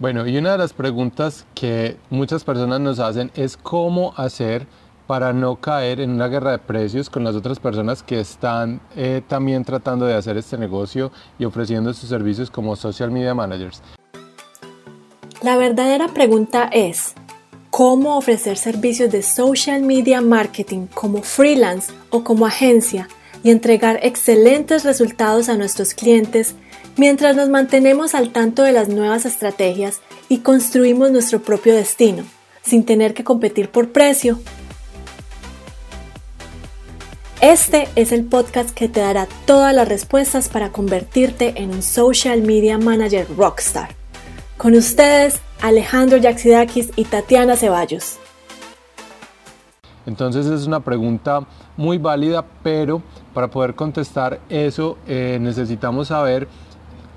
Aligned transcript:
Bueno, 0.00 0.26
y 0.26 0.36
una 0.36 0.52
de 0.52 0.58
las 0.58 0.72
preguntas 0.72 1.46
que 1.54 1.96
muchas 2.10 2.42
personas 2.42 2.80
nos 2.80 2.98
hacen 2.98 3.30
es 3.36 3.56
cómo 3.56 4.12
hacer 4.16 4.66
para 5.06 5.32
no 5.32 5.56
caer 5.56 6.00
en 6.00 6.10
una 6.10 6.26
guerra 6.28 6.52
de 6.52 6.58
precios 6.58 7.08
con 7.08 7.22
las 7.22 7.36
otras 7.36 7.60
personas 7.60 8.02
que 8.02 8.18
están 8.18 8.80
eh, 8.96 9.22
también 9.28 9.64
tratando 9.64 10.06
de 10.06 10.14
hacer 10.14 10.36
este 10.36 10.58
negocio 10.58 11.12
y 11.38 11.44
ofreciendo 11.44 11.92
sus 11.94 12.08
servicios 12.08 12.50
como 12.50 12.74
social 12.74 13.10
media 13.10 13.34
managers. 13.34 13.82
La 15.42 15.56
verdadera 15.56 16.08
pregunta 16.08 16.68
es, 16.72 17.14
¿cómo 17.70 18.16
ofrecer 18.16 18.56
servicios 18.56 19.12
de 19.12 19.22
social 19.22 19.82
media 19.82 20.20
marketing 20.20 20.86
como 20.86 21.22
freelance 21.22 21.92
o 22.10 22.24
como 22.24 22.46
agencia 22.46 23.08
y 23.44 23.50
entregar 23.50 24.00
excelentes 24.02 24.84
resultados 24.84 25.48
a 25.50 25.56
nuestros 25.56 25.92
clientes 25.92 26.56
mientras 26.96 27.36
nos 27.36 27.48
mantenemos 27.48 28.14
al 28.14 28.30
tanto 28.30 28.62
de 28.62 28.72
las 28.72 28.88
nuevas 28.88 29.26
estrategias 29.26 30.00
y 30.28 30.38
construimos 30.38 31.10
nuestro 31.10 31.40
propio 31.40 31.74
destino, 31.74 32.24
sin 32.62 32.84
tener 32.84 33.14
que 33.14 33.24
competir 33.24 33.68
por 33.70 33.90
precio 33.90 34.38
este 37.46 37.88
es 37.94 38.10
el 38.10 38.24
podcast 38.24 38.70
que 38.70 38.88
te 38.88 39.00
dará 39.00 39.28
todas 39.44 39.74
las 39.74 39.86
respuestas 39.86 40.48
para 40.48 40.72
convertirte 40.72 41.60
en 41.60 41.72
un 41.72 41.82
social 41.82 42.40
media 42.40 42.78
manager 42.78 43.26
rockstar. 43.36 43.90
Con 44.56 44.74
ustedes, 44.74 45.42
Alejandro 45.60 46.16
Yaxidakis 46.16 46.90
y 46.96 47.04
Tatiana 47.04 47.56
Ceballos. 47.56 48.18
Entonces 50.06 50.46
es 50.46 50.66
una 50.66 50.80
pregunta 50.80 51.46
muy 51.76 51.98
válida, 51.98 52.46
pero 52.62 53.02
para 53.34 53.48
poder 53.48 53.74
contestar 53.74 54.40
eso 54.48 54.96
eh, 55.06 55.36
necesitamos 55.38 56.08
saber 56.08 56.48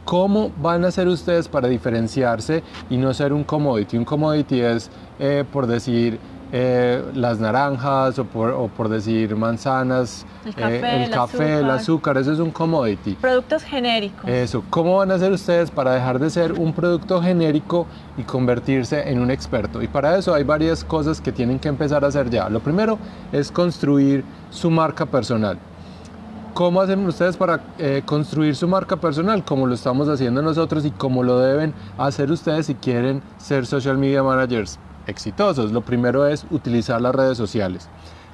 cómo 0.08 0.54
van 0.62 0.86
a 0.86 0.88
hacer 0.88 1.10
ustedes 1.10 1.50
para 1.50 1.68
diferenciarse 1.68 2.64
y 2.90 2.96
no 2.96 3.14
ser 3.14 3.34
un 3.34 3.44
commodity. 3.44 3.98
Un 3.98 4.06
commodity 4.06 4.62
es, 4.62 4.90
eh, 5.20 5.44
por 5.52 5.68
decir, 5.68 6.18
eh, 6.54 7.04
las 7.14 7.42
naranjas 7.42 8.18
o 8.18 8.24
por, 8.24 8.88
decir 8.88 9.36
manzanas, 9.36 10.26
el 10.46 10.56
café, 10.56 11.04
el, 11.04 11.10
café 11.10 11.60
el, 11.60 11.70
azúcar. 11.70 12.18
eso 12.18 12.32
es 12.32 12.40
un 12.40 12.52
commodity. 12.52 13.16
Productos 13.16 13.64
genéricos. 13.64 14.30
Eso, 14.30 14.64
¿cómo 14.70 14.96
van 14.96 15.12
a 15.12 15.16
hacer 15.16 15.34
ustedes 15.34 15.72
para 15.72 15.96
dejar 15.96 16.20
de 16.20 16.30
ser 16.30 16.54
un 16.54 16.72
producto 16.72 17.22
genérico 17.22 17.86
y 18.18 18.24
convertirse 18.24 19.10
en 19.12 19.20
un 19.20 19.30
experto? 19.30 19.84
Y 19.84 19.90
para 19.90 20.18
eso 20.18 20.34
hay 20.34 20.46
varias 20.46 20.86
cosas 20.86 21.20
que 21.20 21.34
tienen 21.34 21.60
que 21.60 21.68
empezar 21.68 22.06
a 22.06 22.08
hacer 22.08 22.30
ya. 22.30 22.48
Lo 22.48 22.62
primero 22.62 22.98
es 23.34 23.52
construir 23.52 24.24
su 24.52 24.72
marca 24.72 25.06
personal. 25.06 25.60
¿Cómo 26.58 26.82
hacen 26.82 27.06
ustedes 27.06 27.38
para 27.38 27.62
eh, 27.78 28.02
construir 28.04 28.56
su 28.56 28.68
marca 28.68 28.96
personal? 28.96 29.46
Como 29.46 29.68
lo 29.68 29.76
estamos 29.76 30.10
haciendo 30.10 30.42
nosotros 30.42 30.86
y 30.86 30.90
como 30.90 31.22
lo 31.22 31.38
deben 31.38 31.72
hacer 32.00 32.32
ustedes 32.32 32.66
si 32.66 32.74
quieren 32.74 33.22
ser 33.38 33.68
social 33.68 34.00
media 34.00 34.24
managers 34.24 34.80
exitosos. 35.06 35.72
Lo 35.72 35.82
primero 35.82 36.26
es 36.26 36.48
utilizar 36.50 37.00
las 37.00 37.14
redes 37.14 37.38
sociales. 37.38 37.88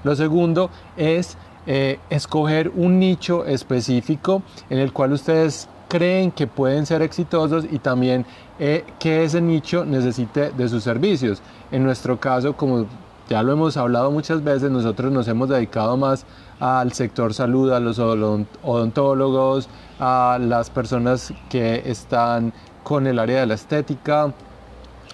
Lo 0.05 0.15
segundo 0.15 0.69
es 0.95 1.35
eh, 1.67 1.99
escoger 2.09 2.71
un 2.73 2.97
nicho 2.97 3.43
específico 3.43 4.41
en 4.69 4.79
el 4.79 4.93
cual 4.93 5.11
ustedes 5.11 5.67
creen 5.89 6.31
que 6.31 6.47
pueden 6.47 6.85
ser 6.85 7.01
exitosos 7.01 7.65
y 7.69 7.79
también 7.79 8.25
eh, 8.57 8.85
que 8.99 9.25
ese 9.25 9.41
nicho 9.41 9.83
necesite 9.83 10.51
de 10.51 10.69
sus 10.69 10.81
servicios. 10.81 11.41
En 11.73 11.83
nuestro 11.83 12.17
caso, 12.21 12.55
como 12.55 12.85
ya 13.33 13.41
lo 13.41 13.53
hemos 13.53 13.77
hablado 13.77 14.11
muchas 14.11 14.43
veces, 14.43 14.69
nosotros 14.69 15.11
nos 15.11 15.27
hemos 15.27 15.49
dedicado 15.49 15.97
más 15.97 16.23
al 16.59 16.93
sector 16.93 17.33
salud, 17.33 17.71
a 17.71 17.79
los 17.79 17.97
odontólogos, 17.97 19.69
a 19.99 20.37
las 20.39 20.69
personas 20.69 21.33
que 21.49 21.81
están 21.83 22.53
con 22.83 23.07
el 23.07 23.17
área 23.17 23.39
de 23.39 23.47
la 23.47 23.55
estética. 23.55 24.31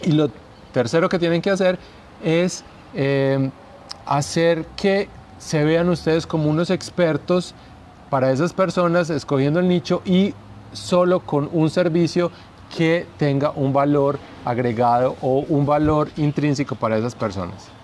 Y 0.04 0.12
lo 0.12 0.30
tercero 0.74 1.08
que 1.08 1.18
tienen 1.18 1.42
que 1.42 1.50
hacer 1.50 1.80
es 2.22 2.66
eh, 2.94 3.52
hacer 4.06 4.66
que 4.76 5.08
se 5.38 5.64
vean 5.64 5.88
ustedes 5.88 6.28
como 6.28 6.50
unos 6.50 6.72
expertos 6.72 7.56
para 8.10 8.34
esas 8.34 8.52
personas, 8.52 9.10
escogiendo 9.10 9.62
el 9.62 9.70
nicho 9.70 10.02
y 10.04 10.34
solo 10.74 11.22
con 11.22 11.50
un 11.54 11.70
servicio 11.70 12.32
que 12.76 13.08
tenga 13.18 13.52
un 13.52 13.72
valor 13.72 14.20
agregado 14.44 15.16
o 15.22 15.46
un 15.48 15.66
valor 15.66 16.10
intrínseco 16.18 16.76
para 16.76 16.98
esas 16.98 17.16
personas. 17.16 17.79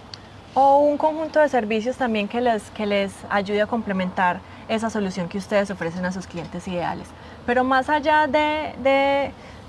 O 0.55 0.79
un 0.79 0.97
conjunto 0.97 1.39
de 1.39 1.49
servicios 1.49 1.97
también 1.97 2.27
que 2.27 2.41
les, 2.41 2.71
que 2.71 2.85
les 2.85 3.13
ayude 3.29 3.61
a 3.61 3.67
complementar 3.67 4.39
esa 4.67 4.89
solución 4.89 5.29
que 5.29 5.37
ustedes 5.37 5.69
ofrecen 5.69 6.05
a 6.05 6.11
sus 6.11 6.25
clientes 6.25 6.67
ideales. 6.67 7.07
Pero 7.45 7.63
más 7.63 7.89
allá 7.89 8.25
de 8.25 8.73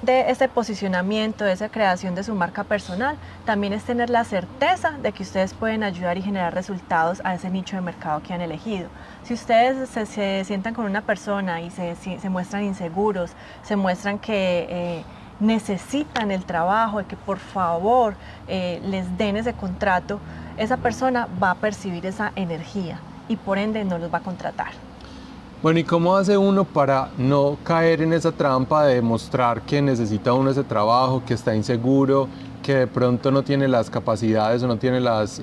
de 0.02 0.30
ese 0.30 0.48
posicionamiento, 0.48 1.44
de 1.44 1.52
esa 1.52 1.68
creación 1.68 2.14
de 2.14 2.22
su 2.22 2.34
marca 2.34 2.64
personal, 2.64 3.16
también 3.44 3.72
es 3.72 3.84
tener 3.84 4.10
la 4.10 4.24
certeza 4.24 4.92
de 5.02 5.12
que 5.12 5.22
ustedes 5.22 5.54
pueden 5.54 5.82
ayudar 5.82 6.18
y 6.18 6.22
generar 6.22 6.54
resultados 6.54 7.20
a 7.24 7.34
ese 7.34 7.50
nicho 7.50 7.76
de 7.76 7.82
mercado 7.82 8.22
que 8.22 8.34
han 8.34 8.40
elegido. 8.40 8.88
Si 9.22 9.34
ustedes 9.34 9.88
se, 9.88 10.44
sientan 10.44 10.74
con 10.74 10.84
una 10.84 11.00
persona 11.00 11.60
y 11.60 11.70
se, 11.70 11.96
muestran 12.28 12.64
inseguros, 12.64 13.32
se 13.62 13.76
muestran 13.76 14.18
que 14.18 14.66
eh, 14.68 15.04
necesitan 15.40 16.30
el 16.30 16.44
trabajo 16.44 17.00
y 17.00 17.04
que 17.04 17.16
por 17.16 17.38
favor 17.38 18.14
eh, 18.48 18.80
les 18.84 19.16
den 19.16 19.36
ese 19.36 19.54
contrato, 19.54 20.20
esa 20.56 20.76
persona 20.78 21.28
va 21.42 21.52
a 21.52 21.54
percibir 21.54 22.06
esa 22.06 22.32
energía 22.36 23.00
y 23.28 23.36
por 23.36 23.58
ende 23.58 23.84
no 23.84 23.98
los 23.98 24.12
va 24.12 24.18
a 24.18 24.22
contratar. 24.22 24.72
Bueno, 25.62 25.80
¿y 25.80 25.84
cómo 25.84 26.16
hace 26.16 26.36
uno 26.36 26.64
para 26.64 27.08
no 27.16 27.56
caer 27.64 28.02
en 28.02 28.12
esa 28.12 28.30
trampa 28.30 28.84
de 28.84 29.00
mostrar 29.00 29.62
que 29.62 29.80
necesita 29.80 30.32
uno 30.32 30.50
ese 30.50 30.64
trabajo, 30.64 31.22
que 31.26 31.34
está 31.34 31.56
inseguro, 31.56 32.28
que 32.62 32.74
de 32.74 32.86
pronto 32.86 33.30
no 33.30 33.42
tiene 33.42 33.66
las 33.66 33.88
capacidades 33.88 34.62
o 34.62 34.66
no 34.66 34.76
tiene 34.76 35.00
las, 35.00 35.40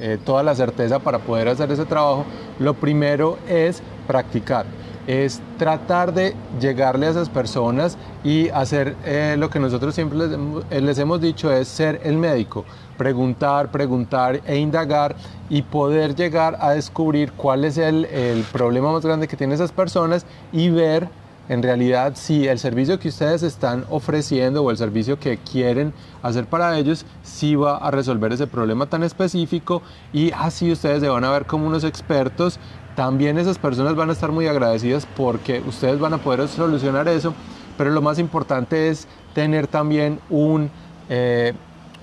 eh, 0.00 0.18
toda 0.24 0.42
la 0.42 0.54
certeza 0.54 0.98
para 0.98 1.18
poder 1.18 1.48
hacer 1.48 1.70
ese 1.70 1.84
trabajo? 1.84 2.24
Lo 2.58 2.74
primero 2.74 3.38
es 3.46 3.82
practicar 4.06 4.66
es 5.06 5.40
tratar 5.56 6.12
de 6.12 6.34
llegarle 6.60 7.06
a 7.06 7.10
esas 7.10 7.30
personas 7.30 7.96
y 8.22 8.50
hacer 8.50 8.94
eh, 9.06 9.36
lo 9.38 9.48
que 9.48 9.58
nosotros 9.58 9.94
siempre 9.94 10.18
les, 10.18 10.38
eh, 10.70 10.82
les, 10.82 10.98
hemos 10.98 11.18
dicho 11.18 11.50
es 11.50 11.66
ser 11.66 12.02
el 12.04 12.18
médico, 12.18 12.66
preguntar, 12.98 13.70
preguntar 13.70 14.40
e 14.46 14.58
indagar 14.58 15.16
y 15.48 15.62
poder 15.62 16.14
llegar 16.14 16.58
a 16.60 16.72
descubrir 16.72 17.32
cuál 17.32 17.64
es 17.64 17.78
el, 17.78 18.04
el 18.06 18.42
problema 18.52 18.92
más 18.92 19.04
grande 19.04 19.28
que 19.28 19.36
tienen 19.36 19.54
esas 19.54 19.72
personas 19.72 20.26
y 20.52 20.68
ver 20.68 21.08
en 21.48 21.62
realidad 21.62 22.12
si 22.14 22.46
el 22.46 22.58
servicio 22.58 22.98
que 22.98 23.08
ustedes 23.08 23.42
están 23.42 23.84
ofreciendo 23.88 24.62
o 24.62 24.70
el 24.70 24.76
servicio 24.76 25.18
que 25.18 25.38
quieren 25.38 25.94
hacer 26.22 26.46
para 26.46 26.78
ellos 26.78 27.06
sí 27.22 27.54
va 27.54 27.78
a 27.78 27.90
resolver 27.90 28.32
ese 28.32 28.46
problema 28.46 28.86
tan 28.86 29.02
específico. 29.02 29.82
Y 30.12 30.30
así 30.32 30.70
ustedes 30.70 31.00
se 31.00 31.08
van 31.08 31.24
a 31.24 31.30
ver 31.30 31.46
como 31.46 31.66
unos 31.66 31.84
expertos. 31.84 32.58
También 32.94 33.38
esas 33.38 33.58
personas 33.58 33.94
van 33.94 34.10
a 34.10 34.12
estar 34.12 34.30
muy 34.30 34.46
agradecidas 34.46 35.06
porque 35.16 35.62
ustedes 35.66 35.98
van 35.98 36.12
a 36.12 36.18
poder 36.18 36.46
solucionar 36.48 37.08
eso, 37.08 37.32
pero 37.78 37.90
lo 37.90 38.02
más 38.02 38.18
importante 38.18 38.88
es 38.88 39.06
tener 39.34 39.68
también 39.68 40.20
un, 40.28 40.70
eh, 41.08 41.54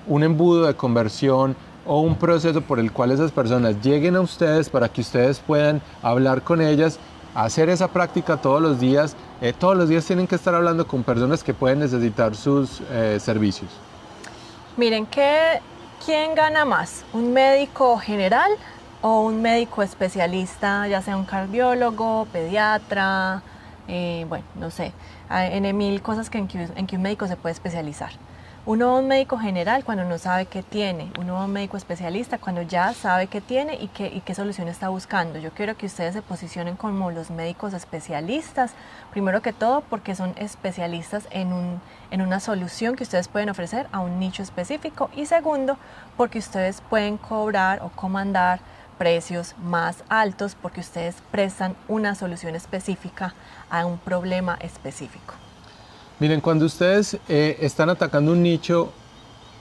un 0.06 0.22
embudo 0.22 0.66
de 0.66 0.74
conversión 0.74 1.56
o 1.86 2.00
un 2.00 2.16
proceso 2.16 2.60
por 2.60 2.78
el 2.78 2.92
cual 2.92 3.12
esas 3.12 3.30
personas 3.30 3.80
lleguen 3.82 4.16
a 4.16 4.20
ustedes 4.20 4.68
para 4.68 4.88
que 4.88 5.00
ustedes 5.00 5.38
puedan 5.38 5.80
hablar 6.02 6.42
con 6.42 6.60
ellas, 6.60 6.98
hacer 7.34 7.68
esa 7.68 7.88
práctica 7.88 8.36
todos 8.36 8.60
los 8.60 8.80
días. 8.80 9.14
Eh, 9.40 9.52
todos 9.52 9.76
los 9.76 9.88
días 9.88 10.04
tienen 10.04 10.26
que 10.26 10.34
estar 10.34 10.54
hablando 10.54 10.86
con 10.86 11.02
personas 11.02 11.44
que 11.44 11.54
pueden 11.54 11.78
necesitar 11.78 12.34
sus 12.34 12.80
eh, 12.90 13.18
servicios. 13.20 13.70
Miren, 14.76 15.06
¿qué, 15.06 15.60
¿quién 16.04 16.34
gana 16.34 16.64
más? 16.64 17.04
¿Un 17.12 17.32
médico 17.32 17.98
general 17.98 18.50
o 19.02 19.20
un 19.20 19.42
médico 19.42 19.82
especialista, 19.82 20.88
ya 20.88 21.02
sea 21.02 21.16
un 21.16 21.24
cardiólogo, 21.24 22.26
pediatra, 22.32 23.42
eh, 23.88 24.26
bueno, 24.28 24.44
no 24.56 24.70
sé, 24.70 24.92
hay 25.28 25.60
mil 25.72 26.02
cosas 26.02 26.30
que 26.30 26.38
en, 26.38 26.48
que 26.48 26.96
un 26.96 27.02
médico 27.02 27.26
se 27.28 27.36
puede 27.36 27.52
especializar. 27.52 28.10
Uno 28.68 28.88
va 28.88 28.96
a 28.96 28.98
un 28.98 29.06
médico 29.06 29.38
general 29.38 29.84
cuando 29.84 30.02
no 30.02 30.18
sabe 30.18 30.46
qué 30.46 30.60
tiene, 30.60 31.12
uno 31.20 31.34
va 31.34 31.42
a 31.42 31.44
un 31.44 31.52
médico 31.52 31.76
especialista 31.76 32.38
cuando 32.38 32.62
ya 32.62 32.92
sabe 32.94 33.28
qué 33.28 33.40
tiene 33.40 33.76
y 33.76 33.86
qué, 33.86 34.08
y 34.08 34.22
qué 34.22 34.34
solución 34.34 34.66
está 34.66 34.88
buscando. 34.88 35.38
Yo 35.38 35.52
quiero 35.52 35.76
que 35.76 35.86
ustedes 35.86 36.14
se 36.14 36.20
posicionen 36.20 36.74
como 36.74 37.12
los 37.12 37.30
médicos 37.30 37.74
especialistas, 37.74 38.72
primero 39.12 39.40
que 39.40 39.52
todo 39.52 39.82
porque 39.82 40.16
son 40.16 40.34
especialistas 40.36 41.28
en, 41.30 41.52
un, 41.52 41.80
en 42.10 42.22
una 42.22 42.40
solución 42.40 42.96
que 42.96 43.04
ustedes 43.04 43.28
pueden 43.28 43.50
ofrecer 43.50 43.86
a 43.92 44.00
un 44.00 44.18
nicho 44.18 44.42
específico 44.42 45.10
y 45.14 45.26
segundo 45.26 45.78
porque 46.16 46.40
ustedes 46.40 46.80
pueden 46.80 47.18
cobrar 47.18 47.80
o 47.84 47.90
comandar 47.90 48.58
precios 48.98 49.54
más 49.62 50.02
altos 50.08 50.56
porque 50.60 50.80
ustedes 50.80 51.14
prestan 51.30 51.76
una 51.86 52.16
solución 52.16 52.56
específica 52.56 53.32
a 53.70 53.86
un 53.86 53.98
problema 53.98 54.58
específico. 54.60 55.34
Miren, 56.18 56.40
cuando 56.40 56.64
ustedes 56.64 57.18
eh, 57.28 57.58
están 57.60 57.90
atacando 57.90 58.32
un 58.32 58.42
nicho 58.42 58.90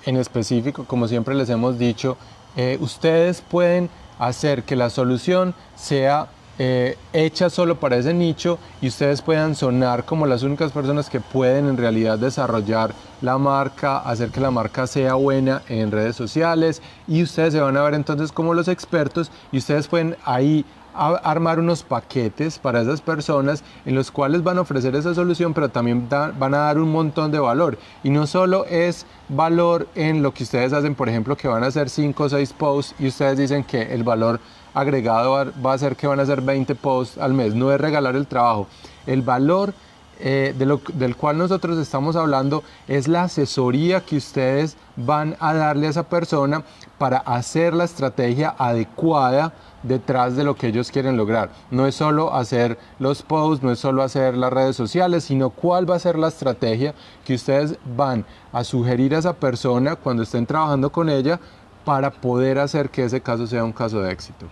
en 0.05 0.15
específico, 0.15 0.85
como 0.85 1.05
siempre 1.05 1.35
les 1.35 1.49
hemos 1.49 1.77
dicho, 1.77 2.17
eh, 2.55 2.77
ustedes 2.79 3.41
pueden 3.41 3.89
hacer 4.19 4.63
que 4.63 4.77
la 4.77 4.89
solución 4.89 5.53
sea 5.75 6.29
eh, 6.57 6.97
hecha 7.11 7.49
solo 7.49 7.77
para 7.81 7.97
ese 7.97 8.13
nicho 8.13 8.57
y 8.81 8.87
ustedes 8.87 9.21
puedan 9.21 9.55
sonar 9.55 10.05
como 10.05 10.25
las 10.25 10.43
únicas 10.43 10.71
personas 10.71 11.09
que 11.09 11.19
pueden 11.19 11.67
en 11.67 11.75
realidad 11.75 12.17
desarrollar 12.17 12.93
la 13.19 13.37
marca, 13.37 13.97
hacer 13.97 14.29
que 14.29 14.39
la 14.39 14.51
marca 14.51 14.87
sea 14.87 15.15
buena 15.15 15.61
en 15.67 15.91
redes 15.91 16.15
sociales 16.15 16.81
y 17.05 17.21
ustedes 17.21 17.51
se 17.51 17.59
van 17.59 17.75
a 17.75 17.83
ver 17.83 17.95
entonces 17.95 18.31
como 18.31 18.53
los 18.53 18.69
expertos 18.69 19.29
y 19.51 19.57
ustedes 19.57 19.89
pueden 19.89 20.15
ahí 20.23 20.63
armar 20.95 21.59
unos 21.59 21.83
paquetes 21.83 22.57
para 22.59 22.81
esas 22.81 23.01
personas 23.01 23.63
en 23.86 23.95
los 23.95 24.12
cuales 24.12 24.44
van 24.44 24.57
a 24.57 24.62
ofrecer 24.62 24.95
esa 24.95 25.13
solución, 25.13 25.53
pero 25.53 25.69
también 25.69 26.07
van 26.09 26.53
a 26.53 26.59
dar 26.59 26.80
un 26.80 26.92
montón 26.92 27.31
de 27.31 27.39
valor. 27.39 27.77
Y 28.03 28.09
no 28.09 28.27
solo 28.27 28.65
es 28.65 29.06
valor 29.30 29.88
en 29.95 30.24
lo 30.24 30.33
que 30.33 30.44
ustedes 30.44 30.74
hacen, 30.74 30.95
por 30.95 31.09
ejemplo, 31.09 31.36
que 31.36 31.47
van 31.47 31.63
a 31.63 31.68
hacer 31.68 31.89
5 31.89 32.24
o 32.24 32.30
6 32.30 32.53
posts 32.53 32.95
y 33.00 33.07
ustedes 33.07 33.38
dicen 33.38 33.63
que 33.63 33.94
el 33.94 34.03
valor 34.03 34.39
agregado 34.74 35.51
va 35.65 35.74
a 35.74 35.77
ser 35.77 35.95
que 35.95 36.07
van 36.07 36.19
a 36.19 36.24
hacer 36.24 36.42
20 36.42 36.75
posts 36.75 37.18
al 37.18 37.33
mes, 37.33 37.56
no 37.56 37.71
es 37.71 37.80
regalar 37.80 38.15
el 38.15 38.27
trabajo. 38.27 38.68
El 39.06 39.21
valor 39.21 39.74
eh, 40.19 40.53
del 40.57 41.15
cual 41.15 41.38
nosotros 41.38 41.77
estamos 41.77 42.15
hablando 42.15 42.63
es 42.88 43.07
la 43.07 43.23
asesoría 43.23 44.01
que 44.01 44.17
ustedes 44.17 44.77
van 44.95 45.35
a 45.39 45.53
darle 45.53 45.88
a 45.88 45.89
esa 45.89 46.03
persona 46.03 46.63
para 46.97 47.17
hacer 47.17 47.73
la 47.73 47.83
estrategia 47.83 48.56
adecuada 48.57 49.53
detrás 49.83 50.35
de 50.35 50.44
lo 50.44 50.56
que 50.56 50.67
ellos 50.67 50.91
quieren 50.91 51.17
lograr. 51.17 51.50
No 51.69 51.85
es 51.85 51.95
solo 51.95 52.33
hacer 52.33 52.77
los 53.00 53.21
posts, 53.21 53.63
no 53.63 53.71
es 53.71 53.79
solo 53.79 54.03
hacer 54.03 54.35
las 54.35 54.51
redes 54.51 54.75
sociales, 54.75 55.25
sino 55.25 55.50
cuál 55.50 55.89
va 55.89 55.95
a 55.95 56.00
ser 56.00 56.17
la 56.17 56.29
estrategia 56.29 56.95
que 57.23 57.35
ustedes 57.35 57.77
van 57.95 58.25
a 58.51 58.63
sugerir 58.63 59.15
a 59.15 59.19
esa 59.19 59.33
persona 59.33 59.95
cuando 59.95 60.23
estén 60.23 60.45
trabajando 60.45 60.91
con 60.91 61.09
ella 61.09 61.39
para 61.83 62.09
poder 62.09 62.57
hacer 62.59 62.89
que 62.89 63.03
ese 63.03 63.21
caso 63.21 63.45
sea 63.45 63.63
un 63.63 63.73
caso 63.73 64.01
de 64.01 64.12
éxito. 64.12 64.47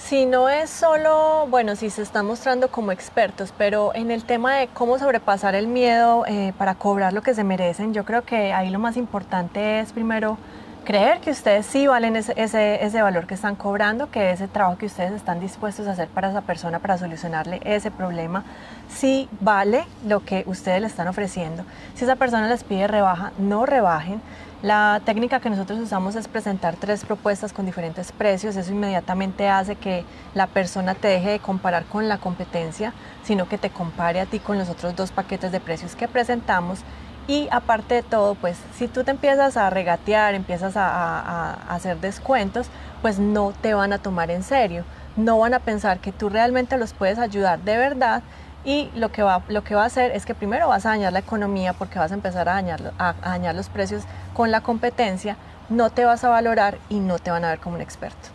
Si 0.00 0.26
no 0.26 0.48
es 0.48 0.70
solo, 0.70 1.46
bueno, 1.50 1.76
si 1.76 1.90
se 1.90 2.02
están 2.02 2.26
mostrando 2.26 2.68
como 2.68 2.90
expertos, 2.90 3.52
pero 3.56 3.94
en 3.94 4.10
el 4.10 4.24
tema 4.24 4.56
de 4.56 4.66
cómo 4.68 4.98
sobrepasar 4.98 5.54
el 5.54 5.68
miedo 5.68 6.24
eh, 6.26 6.52
para 6.58 6.74
cobrar 6.74 7.12
lo 7.12 7.22
que 7.22 7.34
se 7.34 7.44
merecen, 7.44 7.92
yo 7.92 8.04
creo 8.04 8.22
que 8.22 8.52
ahí 8.52 8.70
lo 8.70 8.78
más 8.78 8.96
importante 8.96 9.78
es 9.78 9.92
primero 9.92 10.38
creer 10.84 11.20
que 11.20 11.30
ustedes 11.30 11.66
sí 11.66 11.86
valen 11.86 12.16
ese, 12.16 12.32
ese, 12.36 13.02
valor 13.02 13.26
que 13.26 13.34
están 13.34 13.54
cobrando, 13.54 14.10
que 14.10 14.30
ese 14.30 14.48
trabajo 14.48 14.78
que 14.78 14.86
ustedes 14.86 15.12
están 15.12 15.38
dispuestos 15.38 15.86
a 15.86 15.92
hacer 15.92 16.08
para 16.08 16.30
esa 16.30 16.40
persona, 16.40 16.78
para 16.78 16.98
solucionarle 16.98 17.60
ese 17.64 17.90
problema, 17.90 18.42
sí 18.88 19.28
vale 19.40 19.84
lo 20.06 20.24
que 20.24 20.42
ustedes 20.46 20.80
le 20.80 20.86
están 20.88 21.06
ofreciendo. 21.06 21.62
Si 21.94 22.04
esa 22.04 22.16
persona 22.16 22.48
les 22.48 22.64
pide 22.64 22.88
rebaja, 22.88 23.32
no 23.38 23.66
rebajen. 23.66 24.20
La 24.62 25.00
técnica 25.06 25.40
que 25.40 25.48
nosotros 25.48 25.78
usamos 25.78 26.16
es 26.16 26.28
presentar 26.28 26.76
tres 26.76 27.06
propuestas 27.06 27.54
con 27.54 27.64
diferentes 27.64 28.12
precios. 28.12 28.56
Eso 28.56 28.72
inmediatamente 28.72 29.48
hace 29.48 29.74
que 29.74 30.04
la 30.34 30.46
persona 30.46 30.94
te 30.94 31.08
deje 31.08 31.30
de 31.30 31.38
comparar 31.38 31.84
con 31.86 32.08
la 32.08 32.18
competencia, 32.18 32.92
sino 33.22 33.48
que 33.48 33.56
te 33.56 33.70
compare 33.70 34.20
a 34.20 34.26
ti 34.26 34.38
con 34.38 34.58
los 34.58 34.68
otros 34.68 34.94
dos 34.94 35.12
paquetes 35.12 35.50
de 35.50 35.60
precios 35.60 35.96
que 35.96 36.08
presentamos 36.08 36.80
y 37.26 37.48
aparte 37.52 37.94
de 37.94 38.02
todo, 38.02 38.34
pues 38.34 38.58
si 38.74 38.88
tú 38.88 39.04
te 39.04 39.12
empiezas 39.12 39.56
a 39.56 39.70
regatear, 39.70 40.34
empiezas 40.34 40.76
a, 40.76 41.52
hacer 41.72 41.98
descuentos, 41.98 42.66
pues 43.02 43.18
no 43.18 43.52
te 43.62 43.72
van 43.72 43.92
a 43.92 43.98
tomar 43.98 44.30
en 44.30 44.42
serio. 44.42 44.84
No 45.16 45.38
van 45.38 45.54
a 45.54 45.60
pensar 45.60 46.00
que 46.00 46.12
tú 46.12 46.28
realmente 46.28 46.76
los 46.76 46.92
puedes 46.92 47.18
ayudar 47.18 47.60
de 47.60 47.76
verdad 47.76 48.22
y 48.64 48.90
lo 48.94 49.10
que, 49.10 49.22
va, 49.22 49.42
lo 49.48 49.64
que 49.64 49.74
va 49.74 49.84
a 49.84 49.86
hacer 49.86 50.12
es 50.12 50.26
que 50.26 50.34
primero 50.34 50.68
vas 50.68 50.86
a 50.86 50.90
dañar 50.90 51.12
la 51.12 51.20
economía 51.20 51.72
porque 51.72 51.98
vas 51.98 52.10
a 52.10 52.14
empezar 52.14 52.48
a 52.48 52.54
dañar, 52.54 52.92
a 52.98 53.14
dañar 53.22 53.54
los 53.54 53.68
precios 53.68 54.04
con 54.34 54.50
la 54.50 54.60
competencia, 54.60 55.36
no 55.68 55.90
te 55.90 56.04
vas 56.04 56.24
a 56.24 56.28
valorar 56.28 56.78
y 56.88 57.00
no 57.00 57.18
te 57.18 57.30
van 57.30 57.44
a 57.44 57.48
ver 57.50 57.60
como 57.60 57.76
un 57.76 57.82
experto. 57.82 58.28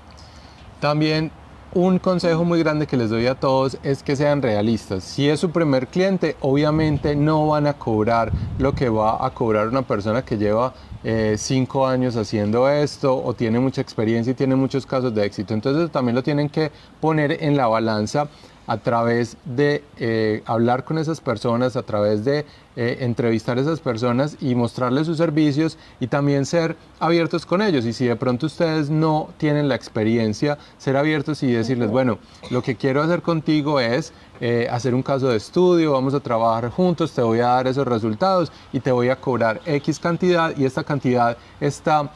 También 0.79 1.31
un 1.75 1.99
consejo 1.99 2.45
muy 2.45 2.59
grande 2.59 2.87
que 2.87 2.95
les 2.95 3.09
doy 3.09 3.27
a 3.27 3.35
todos 3.35 3.77
es 3.83 4.01
que 4.01 4.15
sean 4.15 4.41
realistas. 4.41 5.03
Si 5.03 5.29
es 5.29 5.41
su 5.41 5.51
primer 5.51 5.87
cliente, 5.87 6.37
obviamente 6.39 7.17
no 7.17 7.47
van 7.47 7.67
a 7.67 7.73
cobrar 7.73 8.31
lo 8.57 8.73
que 8.73 8.87
va 8.87 9.25
a 9.25 9.29
cobrar 9.31 9.67
una 9.67 9.81
persona 9.81 10.23
que 10.23 10.37
lleva 10.37 10.73
eh, 11.03 11.35
cinco 11.37 11.85
años 11.85 12.15
haciendo 12.15 12.69
esto 12.69 13.21
o 13.21 13.33
tiene 13.33 13.59
mucha 13.59 13.81
experiencia 13.81 14.31
y 14.31 14.35
tiene 14.35 14.55
muchos 14.55 14.85
casos 14.85 15.13
de 15.13 15.25
éxito. 15.25 15.53
Entonces 15.53 15.91
también 15.91 16.15
lo 16.15 16.23
tienen 16.23 16.47
que 16.47 16.71
poner 17.01 17.43
en 17.43 17.57
la 17.57 17.67
balanza 17.67 18.27
a 18.67 18.77
través 18.77 19.37
de 19.45 19.83
eh, 19.97 20.41
hablar 20.45 20.83
con 20.83 20.97
esas 20.97 21.21
personas, 21.21 21.75
a 21.75 21.83
través 21.83 22.25
de 22.25 22.45
eh, 22.75 22.97
entrevistar 23.01 23.57
a 23.57 23.61
esas 23.61 23.79
personas 23.79 24.37
y 24.41 24.55
mostrarles 24.55 25.07
sus 25.07 25.17
servicios 25.17 25.77
y 25.99 26.07
también 26.07 26.45
ser 26.45 26.75
abiertos 26.99 27.45
con 27.45 27.61
ellos. 27.61 27.85
Y 27.85 27.93
si 27.93 28.05
de 28.05 28.15
pronto 28.15 28.47
ustedes 28.47 28.89
no 28.89 29.29
tienen 29.37 29.69
la 29.69 29.75
experiencia, 29.75 30.57
ser 30.77 30.97
abiertos 30.97 31.43
y 31.43 31.51
decirles, 31.51 31.89
bueno, 31.89 32.17
lo 32.49 32.61
que 32.61 32.75
quiero 32.75 33.01
hacer 33.01 33.21
contigo 33.21 33.79
es 33.79 34.13
eh, 34.41 34.67
hacer 34.69 34.93
un 34.93 35.03
caso 35.03 35.29
de 35.29 35.37
estudio, 35.37 35.93
vamos 35.93 36.13
a 36.13 36.19
trabajar 36.19 36.69
juntos, 36.69 37.13
te 37.13 37.21
voy 37.21 37.39
a 37.39 37.47
dar 37.47 37.67
esos 37.67 37.87
resultados 37.87 38.51
y 38.73 38.79
te 38.79 38.91
voy 38.91 39.09
a 39.09 39.15
cobrar 39.15 39.61
X 39.65 39.99
cantidad 39.99 40.55
y 40.57 40.65
esta 40.65 40.83
cantidad 40.83 41.37
está 41.59 42.11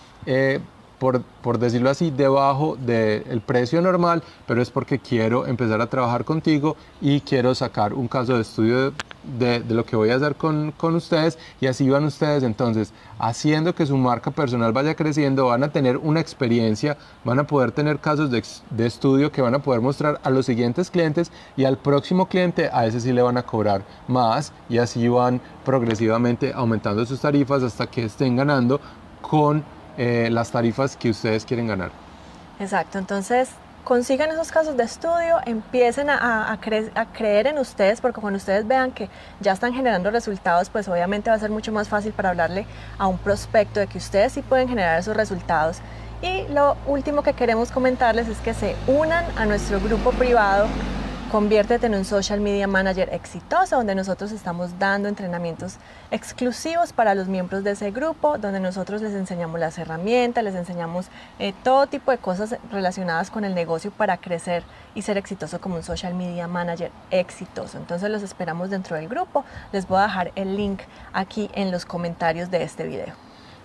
por, 1.00 1.22
por 1.22 1.57
decirlo 1.57 1.90
así, 1.90 2.12
debajo 2.12 2.75
del 2.75 3.42
precio 3.42 3.81
normal, 3.81 4.22
pero 4.46 4.62
es 4.62 4.69
porque 4.69 5.00
quiero 5.00 5.48
empezar 5.48 5.81
a 5.81 5.88
trabajar 5.88 6.25
contigo 6.25 6.75
y 7.01 7.22
quiero 7.22 7.56
sacar 7.56 7.94
un 7.94 8.07
caso 8.07 8.36
de 8.36 8.42
estudio 8.42 8.94
de, 9.38 9.62
de, 9.62 9.74
lo 9.74 9.86
que 9.86 9.96
voy 9.96 10.10
a 10.12 10.16
hacer 10.16 10.36
con, 10.36 10.72
con, 10.78 10.96
ustedes 10.96 11.38
y 11.62 11.68
así 11.68 11.90
van 11.90 12.04
ustedes. 12.04 12.44
Entonces 12.44 12.94
haciendo 13.18 13.74
que 13.75 13.86
su 13.86 13.98
marca 13.98 14.31
personal 14.31 14.72
vaya 14.72 14.96
creciendo, 14.96 15.48
van 15.48 15.63
a 15.63 15.69
tener 15.69 15.98
una 15.98 16.19
experiencia, 16.19 16.98
van 17.24 17.40
a 17.40 17.46
poder 17.46 17.72
tener 17.72 18.00
casos 18.00 18.30
de, 18.30 18.44
de 18.69 18.86
estudio 18.86 19.31
que 19.31 19.42
van 19.42 19.56
a 19.56 19.60
poder 19.60 19.81
mostrar 19.81 20.19
a 20.24 20.30
los 20.30 20.46
siguientes 20.46 20.92
clientes 20.92 21.31
y 21.56 21.66
al 21.66 21.78
próximo 21.78 22.28
cliente 22.28 22.69
a 22.72 22.86
ese 22.86 23.00
sí 23.00 23.13
le 23.13 23.22
van 23.22 23.38
a 23.38 23.44
cobrar 23.44 23.84
más 24.07 24.54
y 24.69 24.78
así 24.78 25.07
van 25.07 25.42
progresivamente 25.66 26.54
aumentando 26.54 27.06
sus 27.06 27.19
tarifas 27.19 27.63
hasta 27.63 27.88
que 27.88 28.06
estén 28.06 28.36
ganando 28.36 28.80
con 29.22 29.63
eh, 30.00 30.30
las 30.31 30.50
tarifas 30.50 30.96
que 30.96 31.10
ustedes 31.10 31.44
quieren 31.44 31.68
ganar. 31.68 31.92
Exacto, 32.57 32.98
entonces 32.98 33.50
consigan 33.84 34.31
esos 34.31 34.50
casos 34.50 34.78
de 34.78 34.84
estudio, 34.84 35.40
empiecen 35.46 36.10
a, 36.10 36.57
creer 37.13 37.48
en 37.48 37.57
ustedes, 37.57 38.00
porque 38.00 38.22
cuando 38.22 38.38
ustedes 38.38 38.66
vean 38.66 38.92
que 38.92 39.10
ya 39.42 39.51
están 39.51 39.74
generando 39.74 40.10
resultados, 40.10 40.69
pues 40.69 40.88
obviamente 40.88 41.30
va 41.30 41.36
a 41.36 41.40
ser 41.40 41.50
mucho 41.50 41.74
más 41.74 41.90
fácil 41.90 42.13
para 42.13 42.30
hablarle 42.30 42.66
a 42.98 43.07
un 43.07 43.18
prospecto 43.18 43.81
de 43.81 43.88
que 43.88 43.98
ustedes 43.98 44.31
sí 44.31 44.42
pueden 44.42 44.69
generar 44.69 45.00
esos 45.00 45.18
resultados. 45.18 45.80
Y 46.22 46.48
lo 46.54 46.78
último 46.88 47.22
que 47.22 47.34
queremos 47.34 47.69
comentarles 47.69 48.30
es 48.30 48.38
que 48.38 48.54
se 48.54 48.78
unan 48.88 49.25
a 49.38 49.46
nuestro 49.46 49.81
grupo 49.81 50.12
privado 50.12 50.68
Conviértete 51.31 51.86
en 51.86 51.94
un 51.94 52.06
social 52.06 52.42
media 52.42 52.66
manager 52.66 53.10
exitoso, 53.14 53.76
donde 53.76 53.94
nosotros 53.94 54.31
estamos 54.31 54.80
dando 54.80 55.08
entrenamientos 55.08 55.76
exclusivos 56.10 56.92
para 56.92 57.14
los 57.14 57.28
miembros 57.28 57.64
de 57.64 57.72
ese 57.72 57.92
grupo, 57.92 58.40
donde 58.40 58.60
nosotros 58.60 59.04
les 59.04 59.14
enseñamos 59.14 59.60
las 59.60 59.77
herramientas, 59.77 60.44
les 60.44 60.56
enseñamos 60.56 61.06
eh, 61.38 61.53
todo 61.63 61.86
tipo 61.86 62.10
de 62.10 62.18
cosas 62.18 62.56
relacionadas 62.72 63.30
con 63.30 63.46
el 63.46 63.53
negocio 63.53 63.92
para 63.92 64.18
crecer 64.18 64.63
y 64.96 65.03
ser 65.03 65.18
exitoso 65.18 65.62
como 65.62 65.75
un 65.75 65.84
social 65.84 66.15
media 66.15 66.48
manager 66.48 66.92
exitoso. 67.12 67.77
Entonces 67.77 68.10
los 68.10 68.24
esperamos 68.24 68.72
dentro 68.72 68.96
del 68.96 69.08
grupo. 69.08 69.46
Les 69.72 69.88
voy 69.88 70.00
a 70.00 70.03
dejar 70.08 70.32
el 70.36 70.58
link 70.58 70.80
aquí 71.13 71.51
en 71.53 71.70
los 71.70 71.86
comentarios 71.86 72.50
de 72.50 72.63
este 72.63 72.88
video. 72.88 73.13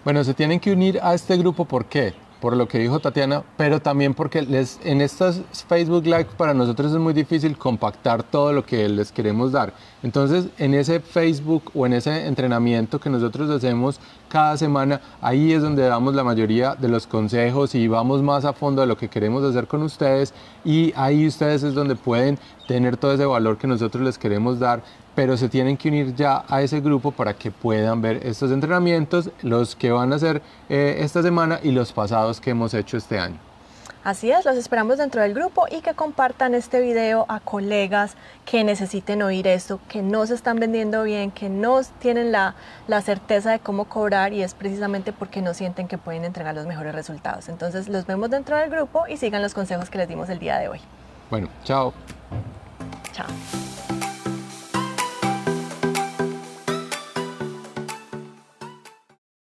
Bueno, 0.04 0.22
se 0.22 0.34
tienen 0.34 0.60
que 0.60 0.70
unir 0.70 1.00
a 1.02 1.14
este 1.14 1.34
grupo, 1.38 1.64
¿por 1.64 1.86
qué? 1.86 2.12
Por 2.44 2.58
lo 2.58 2.68
que 2.68 2.78
dijo 2.78 3.00
Tatiana, 3.00 3.42
pero 3.56 3.80
también 3.80 4.12
porque 4.12 4.40
en 4.84 5.00
estas 5.00 5.40
Facebook 5.66 6.04
Live 6.04 6.26
para 6.36 6.52
nosotros 6.52 6.92
es 6.92 6.98
muy 6.98 7.14
difícil 7.14 7.56
compactar 7.56 8.22
todo 8.22 8.52
lo 8.52 8.66
que 8.66 8.86
les 8.86 9.10
queremos 9.12 9.50
dar. 9.50 9.72
Entonces, 10.02 10.48
en 10.58 10.74
ese 10.74 11.00
Facebook 11.00 11.70
o 11.74 11.86
en 11.86 11.94
ese 11.94 12.26
entrenamiento 12.26 13.00
que 13.00 13.08
nosotros 13.08 13.48
hacemos 13.48 13.98
cada 14.28 14.58
semana, 14.58 15.00
ahí 15.22 15.54
es 15.54 15.62
donde 15.62 15.84
damos 15.84 16.14
la 16.14 16.22
mayoría 16.22 16.74
de 16.74 16.88
los 16.88 17.06
consejos 17.06 17.74
y 17.74 17.88
vamos 17.88 18.20
más 18.20 18.44
a 18.44 18.52
fondo 18.52 18.82
de 18.82 18.88
lo 18.88 18.98
que 18.98 19.08
queremos 19.08 19.42
hacer 19.42 19.66
con 19.66 19.82
ustedes 19.82 20.34
y 20.66 20.92
ahí 20.96 21.26
ustedes 21.26 21.62
es 21.62 21.72
donde 21.72 21.96
pueden 21.96 22.38
tener 22.66 22.96
todo 22.96 23.14
ese 23.14 23.26
valor 23.26 23.58
que 23.58 23.66
nosotros 23.66 24.02
les 24.02 24.18
queremos 24.18 24.58
dar 24.58 24.82
pero 25.14 25.36
se 25.36 25.48
tienen 25.48 25.76
que 25.76 25.88
unir 25.88 26.14
ya 26.14 26.44
a 26.48 26.62
ese 26.62 26.80
grupo 26.80 27.12
para 27.12 27.34
que 27.34 27.50
puedan 27.50 28.02
ver 28.02 28.26
estos 28.26 28.50
entrenamientos, 28.50 29.30
los 29.42 29.76
que 29.76 29.90
van 29.90 30.12
a 30.12 30.16
hacer 30.16 30.42
eh, 30.68 30.96
esta 31.00 31.22
semana 31.22 31.60
y 31.62 31.70
los 31.70 31.92
pasados 31.92 32.40
que 32.40 32.50
hemos 32.50 32.74
hecho 32.74 32.96
este 32.96 33.18
año. 33.18 33.36
Así 34.02 34.30
es, 34.30 34.44
los 34.44 34.58
esperamos 34.58 34.98
dentro 34.98 35.22
del 35.22 35.32
grupo 35.32 35.64
y 35.70 35.80
que 35.80 35.94
compartan 35.94 36.54
este 36.54 36.82
video 36.82 37.24
a 37.28 37.40
colegas 37.40 38.16
que 38.44 38.62
necesiten 38.62 39.22
oír 39.22 39.46
esto, 39.46 39.80
que 39.88 40.02
no 40.02 40.26
se 40.26 40.34
están 40.34 40.58
vendiendo 40.58 41.04
bien, 41.04 41.30
que 41.30 41.48
no 41.48 41.80
tienen 42.00 42.30
la, 42.30 42.54
la 42.86 43.00
certeza 43.00 43.52
de 43.52 43.60
cómo 43.60 43.86
cobrar 43.86 44.34
y 44.34 44.42
es 44.42 44.52
precisamente 44.52 45.14
porque 45.14 45.40
no 45.40 45.54
sienten 45.54 45.88
que 45.88 45.96
pueden 45.96 46.26
entregar 46.26 46.54
los 46.54 46.66
mejores 46.66 46.94
resultados. 46.94 47.48
Entonces 47.48 47.88
los 47.88 48.04
vemos 48.04 48.28
dentro 48.28 48.58
del 48.58 48.68
grupo 48.68 49.04
y 49.08 49.16
sigan 49.16 49.40
los 49.40 49.54
consejos 49.54 49.88
que 49.88 49.96
les 49.96 50.08
dimos 50.08 50.28
el 50.28 50.38
día 50.38 50.58
de 50.58 50.68
hoy. 50.68 50.80
Bueno, 51.30 51.48
chao. 51.64 51.94
Chao. 53.14 53.83